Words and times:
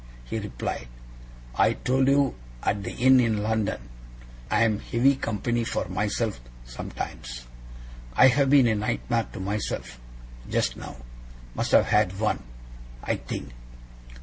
he 0.23 0.39
replied. 0.39 0.87
'I 1.55 1.73
told 1.73 2.07
you 2.07 2.33
at 2.63 2.81
the 2.81 2.89
inn 2.91 3.19
in 3.19 3.43
London, 3.43 3.79
I 4.49 4.63
am 4.63 4.79
heavy 4.79 5.15
company 5.15 5.63
for 5.63 5.87
myself, 5.89 6.41
sometimes. 6.65 7.45
I 8.15 8.27
have 8.29 8.49
been 8.49 8.65
a 8.65 8.73
nightmare 8.73 9.27
to 9.33 9.39
myself, 9.39 9.99
just 10.49 10.75
now 10.75 10.95
must 11.53 11.71
have 11.73 11.85
had 11.85 12.19
one, 12.19 12.41
I 13.03 13.17
think. 13.17 13.53